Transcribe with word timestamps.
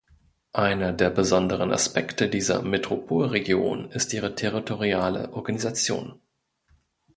Einer 0.53 0.93
der 0.93 1.11
besonderen 1.11 1.71
Aspekte 1.71 2.27
dieser 2.27 2.63
Metropolregion 2.63 3.91
ist 3.91 4.11
ihre 4.15 4.33
territoriale 4.33 5.31
Organisation. 5.33 6.19